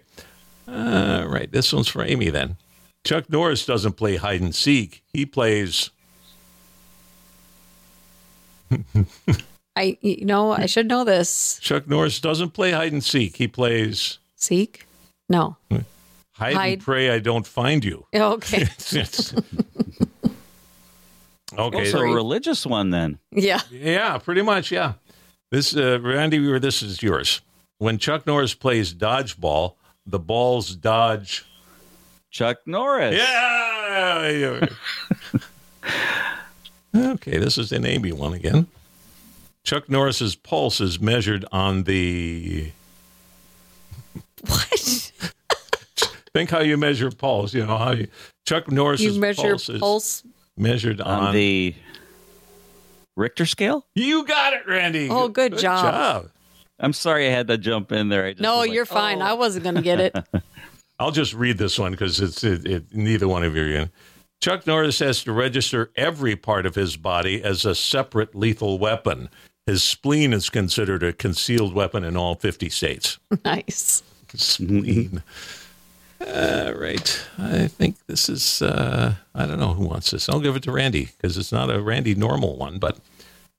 [0.68, 2.58] All right, this one's for Amy then.
[3.04, 5.04] Chuck Norris doesn't play hide and seek.
[5.14, 5.90] He plays.
[9.76, 11.58] I, you know, I should know this.
[11.62, 13.38] Chuck Norris doesn't play hide and seek.
[13.38, 14.86] He plays Seek?
[15.30, 15.56] No.
[16.34, 17.10] hide, and pray.
[17.10, 18.06] I don't find you.
[18.14, 18.64] Okay.
[18.64, 19.34] It's-
[21.58, 21.78] okay.
[21.80, 23.20] Also a religious one then.
[23.32, 23.62] Yeah.
[23.72, 24.72] Yeah, pretty much.
[24.72, 24.94] Yeah.
[25.52, 27.42] This, uh, Randy, Weaver, this is yours.
[27.78, 31.46] When Chuck Norris plays dodgeball, the balls dodge.
[32.30, 33.18] Chuck Norris.
[33.18, 34.68] Yeah.
[36.96, 38.68] Okay, this is an Amy one again.
[39.64, 42.72] Chuck Norris's pulse is measured on the.
[44.48, 45.12] What?
[46.34, 47.54] Think how you measure pulse.
[47.54, 48.08] You know how you,
[48.48, 50.24] Chuck Norris's You measure pulse is pulse?
[50.58, 51.76] measured on, On the
[53.18, 53.86] Richter scale?
[53.96, 55.10] You got it, Randy.
[55.10, 55.84] Oh, good job.
[55.94, 56.30] job.
[56.80, 58.26] I'm sorry I had to jump in there.
[58.26, 59.22] I just No, you're fine.
[59.22, 59.26] oh.
[59.26, 60.16] I wasn't going to get it.
[61.00, 63.90] I'll just read this one because it's it, it, neither one of you are in.
[64.42, 69.30] Chuck Norris has to register every part of his body as a separate lethal weapon.
[69.68, 73.20] His spleen is considered a concealed weapon in all 50 states.
[73.46, 74.02] nice.
[74.34, 75.22] Spleen.
[76.20, 77.22] All right.
[77.38, 80.28] I think this is, uh, I don't know who wants this.
[80.28, 82.80] I'll give it to Randy because it's not a Randy normal one.
[82.80, 82.98] But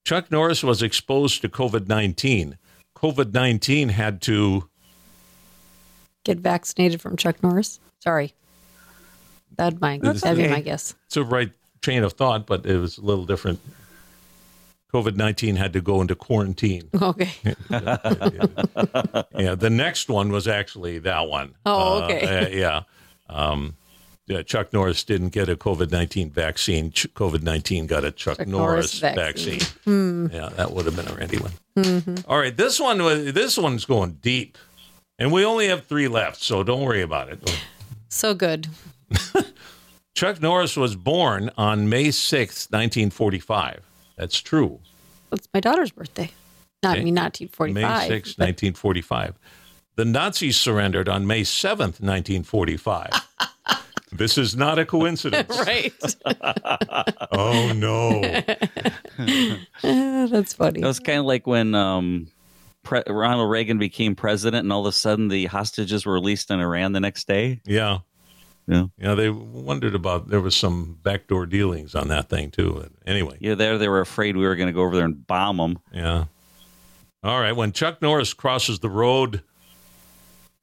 [0.04, 2.58] Chuck Norris was exposed to COVID 19.
[2.96, 4.68] COVID 19 had to
[6.24, 7.80] Get vaccinated from Chuck Norris.
[8.00, 8.32] Sorry.
[9.56, 10.94] That'd, my, that'd be my guess.
[11.06, 11.50] it's a right
[11.82, 13.60] chain of thought, but it was a little different.
[14.92, 16.88] COVID 19 had to go into quarantine.
[17.02, 17.30] Okay.
[17.70, 21.54] yeah, the next one was actually that one.
[21.64, 22.46] Oh, Uh, okay.
[22.46, 22.82] uh, yeah.
[23.28, 23.76] Um,
[24.26, 26.90] yeah, Chuck Norris didn't get a COVID 19 vaccine.
[26.92, 29.58] COVID 19 got a Chuck, Chuck Norris, Norris vaccine.
[29.60, 30.30] vaccine.
[30.32, 31.52] Yeah, that would have been a Randy one.
[31.76, 32.30] Mm-hmm.
[32.30, 34.56] All right, this one was this one's going deep.
[35.18, 37.60] And we only have three left, so don't worry about it.
[38.08, 38.66] So good.
[40.14, 43.80] Chuck Norris was born on May 6th, 1945.
[44.16, 44.78] That's true.
[45.32, 46.30] It's my daughter's birthday.
[46.82, 47.04] Not Okay.
[47.04, 47.74] me, not 1945.
[47.74, 47.82] May
[48.16, 49.38] 6th, 1945.
[49.96, 53.10] The Nazis surrendered on May 7th, 1945.
[54.12, 55.48] this is not a coincidence.
[55.66, 55.92] right.
[57.32, 58.20] Oh, no.
[59.84, 60.80] Ah, That's funny.
[60.80, 62.28] It was kind of like when um,
[62.82, 66.60] Pre- Ronald Reagan became president, and all of a sudden the hostages were released in
[66.60, 67.60] Iran the next day.
[67.64, 67.98] Yeah.
[68.72, 72.88] Yeah, Yeah, they wondered about, there was some backdoor dealings on that thing, too.
[73.06, 73.54] Anyway, yeah.
[73.54, 75.78] There, they were afraid we were going to go over there and bomb them.
[75.92, 76.24] yeah.
[77.24, 77.52] All right.
[77.52, 79.42] When Chuck Norris crosses the road,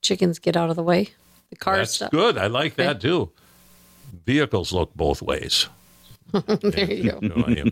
[0.02, 1.10] Chickens get out of the way.
[1.52, 2.12] The car that's stuff.
[2.12, 2.38] good.
[2.38, 3.32] I like that, too.
[4.26, 5.68] Vehicles look both ways.
[6.34, 7.20] there you go.
[7.22, 7.72] No, I am.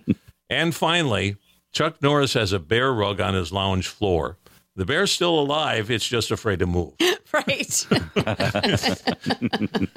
[0.49, 1.35] and finally,
[1.73, 4.37] Chuck Norris has a bear rug on his lounge floor.
[4.77, 5.89] The bear's still alive.
[5.91, 6.93] It's just afraid to move.
[7.33, 7.87] right.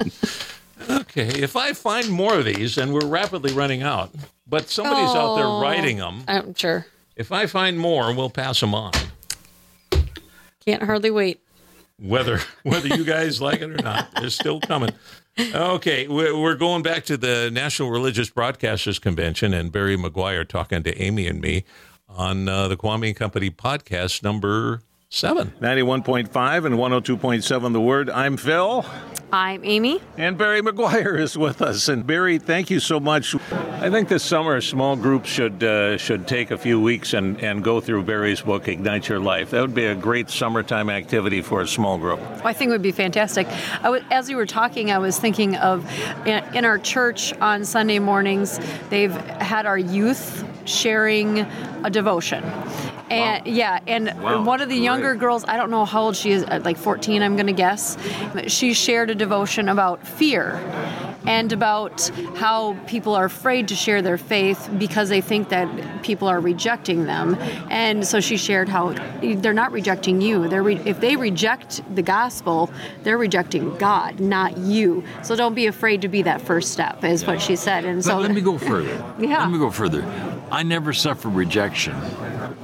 [0.89, 4.09] Okay, if I find more of these, and we're rapidly running out,
[4.47, 5.61] but somebody's out there Oh.
[5.61, 6.23] writing them.
[6.27, 6.87] I'm sure.
[7.15, 8.91] If I find more, we'll pass them on.
[10.65, 11.39] Can't hardly wait.
[11.99, 14.89] Whether whether you guys like it or not, they're still coming.
[15.39, 20.81] Okay, we're we're going back to the National Religious Broadcasters Convention, and Barry Meguiar talking
[20.81, 21.63] to Amy and me
[22.15, 25.53] on uh, the Kvamme and Company podcast number seven.
[25.59, 28.09] 91.5 and 102.7 The Word.
[28.09, 28.85] I'm Phil.
[29.33, 30.01] I'm Amy.
[30.17, 31.87] And Barry Meguiar is with us.
[31.87, 33.35] And Barry, thank you so much.
[33.53, 37.63] I think this summer small groups should uh, should take a few weeks and, and
[37.63, 39.51] go through Barry's book, Ignite Your Life.
[39.51, 42.19] That would be a great summertime activity for a small group.
[42.43, 43.47] I think it would be fantastic.
[43.47, 45.89] I w- as you were talking, I was thinking of
[46.25, 52.43] in, in our church on Sunday mornings, they've had our youth sharing a devotion.
[53.11, 56.31] And yeah, and Wow, one of the younger girls, I don't know how old she
[56.31, 57.97] is, uh, like 14, I'm going to guess,
[58.47, 60.59] she shared a devotion about fear
[61.25, 66.27] and about how people are afraid to share their faith because they think that people
[66.27, 67.35] are rejecting them.
[67.69, 70.47] And so she shared how they're not rejecting you.
[70.47, 72.71] They're re- if they reject the gospel,
[73.03, 75.03] they're rejecting God, not you.
[75.23, 77.85] So don't be afraid to be that first step, is what she said.
[77.85, 78.97] And Let, so let me go further.
[79.21, 79.39] Yeah.
[79.41, 80.03] Let me go further.
[80.51, 81.95] I never suffer rejection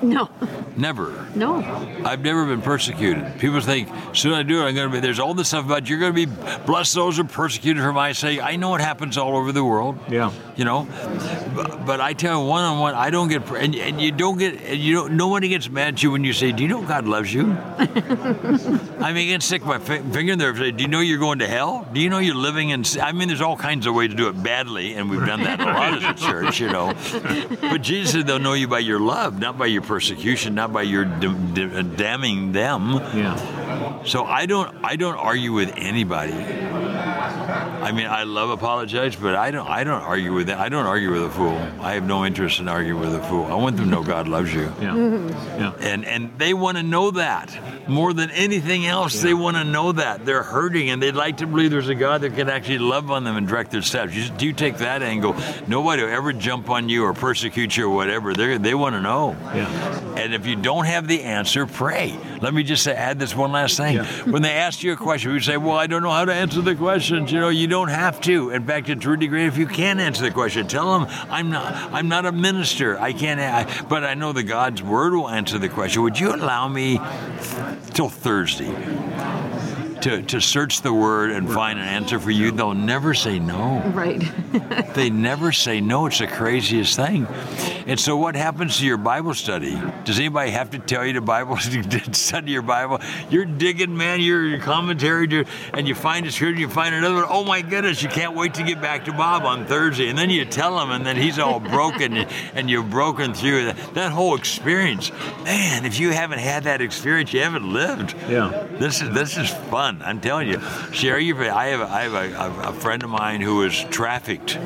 [0.01, 0.29] No,
[0.75, 1.25] Never.
[1.35, 1.55] no.
[2.03, 3.39] I've never been persecuted.
[3.39, 4.99] People think, soon I do it, I'm going to be.
[4.99, 6.31] There's all this stuff about you're going to be
[6.65, 8.41] blessed those who are persecuted for my sake.
[8.47, 9.99] I know it happens all over the world.
[10.09, 10.31] Yeah.
[10.55, 10.87] You know,
[11.53, 14.37] but, but I tell you, one on one, I don't get, and, and you don't
[14.37, 15.17] get, and you don't.
[15.17, 17.43] Nobody gets mad at you when you say, "Do you know God loves you?"
[17.77, 20.99] I mean, I can stick my fi- finger in there and say, "Do you know
[21.01, 21.87] you're going to hell?
[21.93, 24.29] Do you know you're living in?" I mean, there's all kinds of ways to do
[24.29, 26.93] it badly, and we've done that a lot as a church, you know.
[27.61, 30.83] But Jesus said they'll know you by your love, not by your persecution, not by
[30.83, 32.93] your d- d- damning them.
[33.13, 34.03] Yeah.
[34.05, 36.33] So I don't I don't argue with anybody.
[37.47, 40.57] I mean, I love apologize, but I don't I don't argue with it.
[40.57, 41.57] I don't argue with a fool.
[41.81, 43.45] I have no interest in arguing with a fool.
[43.45, 44.63] I want them to know God loves you.
[44.81, 44.93] Yeah.
[44.93, 45.61] Mm-hmm.
[45.61, 45.73] Yeah.
[45.79, 49.21] And and they want to know that more than anything else.
[49.21, 52.21] They want to know that they're hurting, and they'd like to believe there's a God
[52.21, 54.13] that can actually love on them and direct their steps.
[54.13, 55.35] You, do you take that angle?
[55.67, 58.33] Nobody will ever jump on you or persecute you or whatever.
[58.33, 59.35] They they want to know.
[59.53, 60.17] Yeah.
[60.17, 62.17] And if you don't have the answer, pray.
[62.41, 63.97] Let me just say, add this one last thing.
[64.31, 66.61] When they ask you a question, you say, "Well, I don't know how to answer
[66.61, 68.49] the questions." You know, you don't have to.
[68.49, 70.67] In fact, it's really great if you can answer the question.
[70.67, 71.71] Tell them, "I'm not.
[71.93, 72.99] I'm not a minister.
[72.99, 73.39] I can't.
[73.39, 76.01] I, but I know the God's Word will answer the question.
[76.01, 76.99] Would you allow me
[77.93, 78.73] till Thursday?"
[80.01, 83.81] To, to search the word and find an answer for you, they'll never say no.
[83.93, 84.23] Right.
[84.97, 86.07] They never say no.
[86.07, 87.27] It's the craziest thing.
[87.85, 89.79] And so, what happens to your Bible study?
[90.05, 91.57] Does anybody have to tell you to Bible
[92.11, 92.99] study your Bible?
[93.29, 94.19] You're digging, man.
[94.21, 97.25] You're your commentary, you're- and you find a scripture, you find another one.
[97.29, 98.01] Oh my goodness!
[98.01, 100.89] You can't wait to get back to Bob on Thursday, and then you tell him,
[100.89, 102.17] and then he's all broken,
[102.55, 105.11] and you've broken through that, that whole experience.
[105.43, 108.15] Man, if you haven't had that experience, you haven't lived.
[108.27, 108.65] Yeah.
[108.79, 109.86] This is this is fun.
[109.87, 110.59] I'm telling you,
[110.91, 111.41] share your.
[111.49, 114.57] I have I have a, a, friend of mine who was trafficked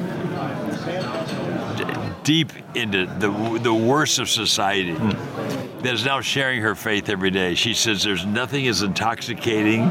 [2.24, 4.94] deep into the the worst of society.
[4.94, 5.61] Hmm.
[5.84, 7.56] That is now sharing her faith every day.
[7.56, 9.82] She says there's nothing as intoxicating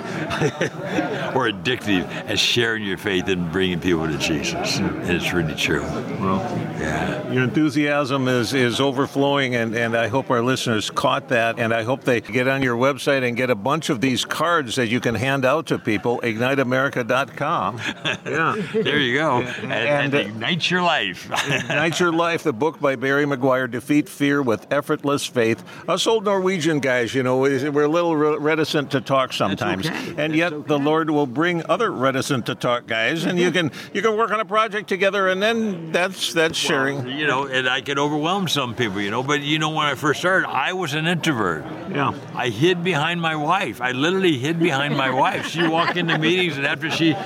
[1.35, 4.79] or addictive as sharing your faith and bringing people to Jesus.
[4.79, 5.83] And it's really true.
[5.83, 6.39] Well,
[6.81, 7.31] Yeah.
[7.31, 11.59] Your enthusiasm is, is overflowing, and, and I hope our listeners caught that.
[11.59, 14.77] And I hope they get on your website and get a bunch of these cards
[14.77, 17.79] that you can hand out to people, igniteamerica.com.
[18.27, 18.57] yeah.
[18.73, 19.41] There you go.
[19.41, 21.31] And, and, And, uh, ignite your life.
[21.51, 25.63] Ignite Your Life, the book by Barry Meguiar, Defeat Fear with Effortless Faith.
[25.89, 29.87] Us old Norwegian guys, you know, we're a little reticent to talk sometimes.
[29.87, 30.15] okay.
[30.17, 34.03] And yet the Lord will bring other reticent to talk guys, and you can you
[34.03, 37.09] can work on a project together, and then that's that's sharing.
[37.09, 39.23] you know, and I can overwhelm some people, you know.
[39.23, 41.65] But you know, when I first started, I was an introvert.
[41.91, 42.13] Yeah.
[42.35, 43.81] I hid behind my wife.
[43.81, 45.47] I literally hid behind my wife.
[45.49, 47.17] She walked into meetings, and after she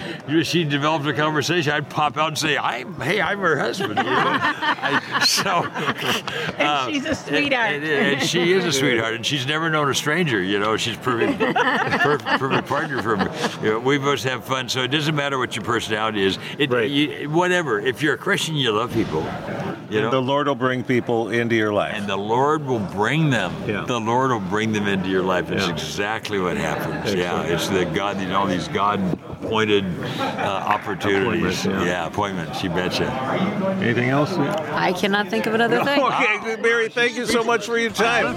[0.43, 4.05] she developed a conversation, I'd pop out and say, "I'm hey, I'm her husband." You
[4.05, 4.11] know?
[4.15, 5.51] I, so,
[6.63, 7.75] uh, she's a sweetheart.
[7.75, 10.43] And, and- and she is a sweetheart, and she's never known a stranger.
[10.43, 13.27] You know, she's perfect, perfect, perfect partner for me.
[13.63, 16.39] You know, we both have fun, so it doesn't matter what your personality is.
[16.59, 16.91] It, Right.
[16.91, 17.79] you, whatever.
[17.81, 19.23] If you're a Christian, you love people.
[19.91, 21.95] You know, The Lord will bring people into your life.
[21.95, 23.53] and the Lord will bring them.
[23.67, 23.85] Yeah.
[23.87, 25.51] The Lord will bring them into your life.
[25.51, 25.73] It's Yeah.
[25.73, 27.15] exactly what happens.
[27.15, 28.67] Yeah, it's the God, you know, these
[29.45, 29.85] God-appointed
[30.19, 31.65] uh, opportunities.
[31.65, 31.85] Appointments, yeah.
[31.85, 32.63] yeah, appointments.
[32.63, 33.11] You betcha.
[33.81, 34.33] Anything else?
[34.33, 36.01] I cannot think of another thing.
[36.01, 38.35] Okay, Barry, thank you so much for your time.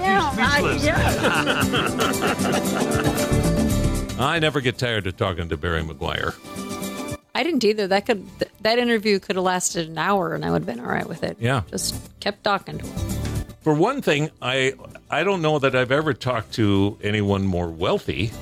[4.20, 6.34] I never get tired of talking to Barry Meguiar.
[7.34, 7.86] I didn't either.
[7.86, 10.84] That could th- that interview could have lasted an hour, and I would have been
[10.84, 11.36] all right with it.
[11.38, 11.62] Yeah.
[11.70, 13.18] just kept talking to him.
[13.60, 14.74] For one thing, I
[15.08, 18.32] I don't know that I've ever talked to anyone more wealthy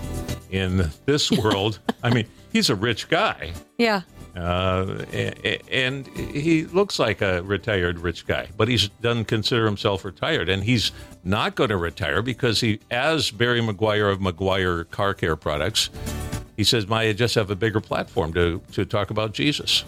[0.50, 1.78] in this world.
[2.02, 2.26] I mean,
[2.56, 4.00] he's a rich guy, Yeah,
[4.34, 5.04] uh,
[5.70, 10.64] and he looks like a retired rich guy, but he doesn't consider himself retired, and
[10.64, 10.92] he's
[11.22, 15.90] not going to retire because he, as Barry Meguiar of Meguiar Car Care Products,
[16.56, 19.84] he says, "I just have a bigger platform to to talk about Jesus."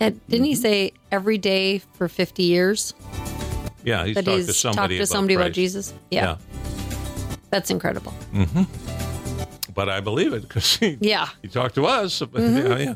[0.00, 2.94] And didn't he say every day for fifty years?
[3.84, 5.92] Yeah, he's that talked he's to somebody, talked to somebody about Jesus?
[6.10, 6.36] Yeah,
[7.50, 8.14] that's incredible.
[9.74, 11.28] But I believe it because he, Yeah.
[11.42, 12.20] he talked to us.
[12.32, 12.66] Mm-hmm.
[12.72, 12.94] yeah, yeah.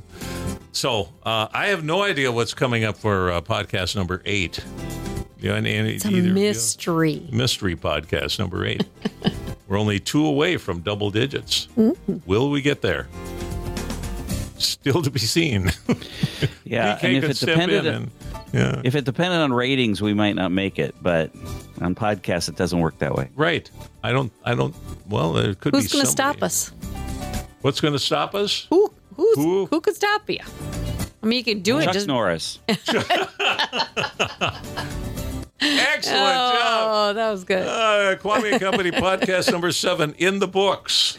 [0.72, 4.62] So uh, I have no idea what's coming up for uh, podcast number eight.
[5.38, 7.12] Yeah, and, and It's a either- mystery.
[7.12, 8.84] yeah, mystery podcast number eight.
[9.68, 11.68] We're only two away from double digits.
[11.76, 12.18] Mm-hmm.
[12.26, 13.08] Will we get there?
[14.58, 15.70] Still to be seen.
[16.64, 18.10] Yeah, PK and if could it step depended, in and
[18.52, 20.94] yeah, if it depended on ratings, we might not make it.
[21.02, 21.30] But
[21.80, 23.28] on podcasts, it doesn't work that way.
[23.36, 23.70] right.
[24.02, 24.30] I don't.
[24.44, 24.74] I don't.
[25.08, 25.94] Well, there could Who's be.
[25.94, 26.70] going to stop us?
[27.62, 28.66] What's going to stop us?
[28.70, 28.92] Who?
[29.16, 29.66] Who's, Who?
[29.66, 29.80] who?
[29.80, 30.38] could stop you?
[31.22, 31.84] I mean, you can do it.
[31.84, 32.60] Chuck Just Norris.
[32.68, 33.08] Excellent
[36.04, 36.88] job.
[36.88, 37.66] Oh, that was good.
[37.66, 41.18] Uh, Kvamme and Company podcast number seven in the books.